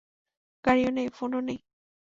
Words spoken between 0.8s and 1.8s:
নেই, ফোনও নেই।